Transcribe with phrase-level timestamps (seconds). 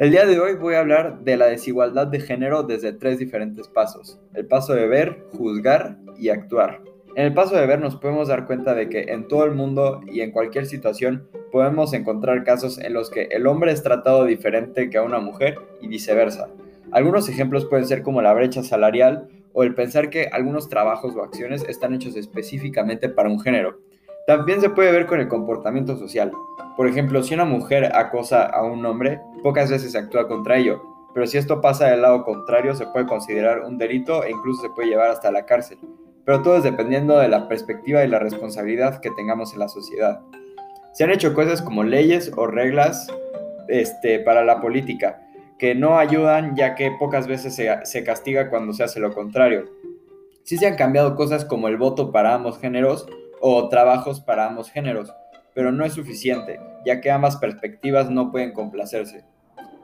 [0.00, 3.68] El día de hoy voy a hablar de la desigualdad de género desde tres diferentes
[3.68, 4.18] pasos.
[4.32, 6.80] El paso de ver, juzgar y actuar.
[7.16, 10.00] En el paso de ver nos podemos dar cuenta de que en todo el mundo
[10.10, 14.88] y en cualquier situación podemos encontrar casos en los que el hombre es tratado diferente
[14.88, 16.48] que a una mujer y viceversa.
[16.92, 21.22] Algunos ejemplos pueden ser como la brecha salarial o el pensar que algunos trabajos o
[21.22, 23.78] acciones están hechos específicamente para un género.
[24.30, 26.30] También se puede ver con el comportamiento social.
[26.76, 30.80] Por ejemplo, si una mujer acosa a un hombre, pocas veces se actúa contra ello,
[31.12, 34.70] pero si esto pasa del lado contrario se puede considerar un delito e incluso se
[34.70, 35.78] puede llevar hasta la cárcel.
[36.24, 40.20] Pero todo es dependiendo de la perspectiva y la responsabilidad que tengamos en la sociedad.
[40.92, 43.08] Se han hecho cosas como leyes o reglas
[43.66, 45.26] este, para la política,
[45.58, 49.64] que no ayudan ya que pocas veces se, se castiga cuando se hace lo contrario.
[50.44, 53.08] Sí se han cambiado cosas como el voto para ambos géneros
[53.40, 55.12] o trabajos para ambos géneros,
[55.54, 59.24] pero no es suficiente, ya que ambas perspectivas no pueden complacerse.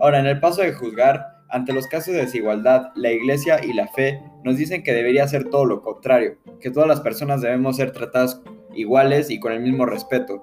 [0.00, 3.86] Ahora, en el paso de juzgar, ante los casos de desigualdad, la Iglesia y la
[3.88, 7.92] fe nos dicen que debería ser todo lo contrario, que todas las personas debemos ser
[7.92, 8.40] tratadas
[8.74, 10.42] iguales y con el mismo respeto,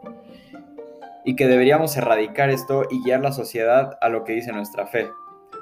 [1.25, 5.09] y que deberíamos erradicar esto y guiar la sociedad a lo que dice nuestra fe.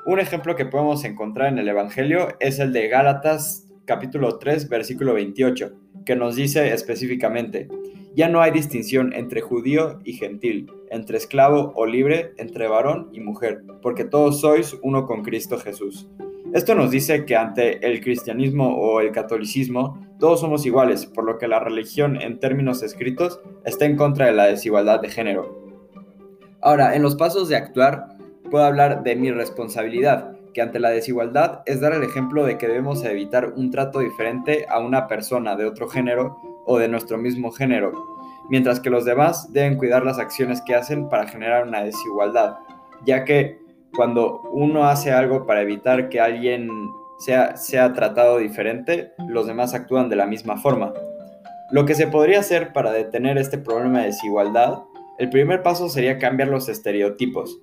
[0.05, 5.13] Un ejemplo que podemos encontrar en el Evangelio es el de Gálatas capítulo 3 versículo
[5.13, 5.71] 28,
[6.05, 7.69] que nos dice específicamente,
[8.15, 13.21] ya no hay distinción entre judío y gentil, entre esclavo o libre, entre varón y
[13.21, 16.09] mujer, porque todos sois uno con Cristo Jesús.
[16.53, 21.37] Esto nos dice que ante el cristianismo o el catolicismo, todos somos iguales, por lo
[21.37, 25.57] que la religión en términos escritos está en contra de la desigualdad de género.
[26.61, 28.17] Ahora, en los pasos de actuar,
[28.49, 32.67] puedo hablar de mi responsabilidad, que ante la desigualdad es dar el ejemplo de que
[32.67, 37.51] debemos evitar un trato diferente a una persona de otro género o de nuestro mismo
[37.51, 37.93] género,
[38.49, 42.57] mientras que los demás deben cuidar las acciones que hacen para generar una desigualdad,
[43.05, 43.59] ya que
[43.95, 46.71] cuando uno hace algo para evitar que alguien
[47.19, 50.91] sea, sea tratado diferente, los demás actúan de la misma forma.
[51.69, 54.79] Lo que se podría hacer para detener este problema de desigualdad,
[55.19, 57.59] el primer paso sería cambiar los estereotipos,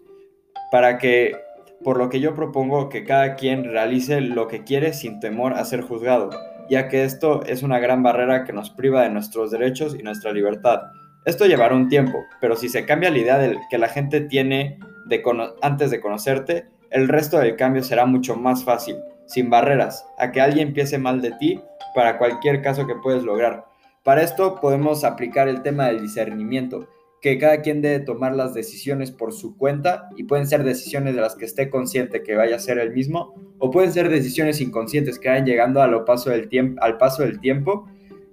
[0.70, 1.43] para que
[1.84, 5.64] por lo que yo propongo que cada quien realice lo que quiere sin temor a
[5.64, 6.30] ser juzgado,
[6.68, 10.32] ya que esto es una gran barrera que nos priva de nuestros derechos y nuestra
[10.32, 10.80] libertad.
[11.26, 14.78] Esto llevará un tiempo, pero si se cambia la idea de que la gente tiene
[15.06, 15.22] de
[15.62, 18.96] antes de conocerte, el resto del cambio será mucho más fácil,
[19.26, 21.60] sin barreras, a que alguien piense mal de ti
[21.94, 23.66] para cualquier caso que puedes lograr.
[24.02, 26.88] Para esto podemos aplicar el tema del discernimiento,
[27.24, 31.22] que cada quien debe tomar las decisiones por su cuenta y pueden ser decisiones de
[31.22, 35.18] las que esté consciente que vaya a ser el mismo o pueden ser decisiones inconscientes
[35.18, 37.88] que vayan llegando a paso del al paso del tiempo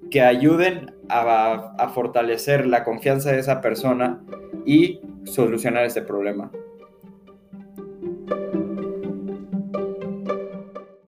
[0.10, 4.22] que ayuden a fortalecer la confianza de esa persona
[4.66, 6.52] y solucionar ese problema.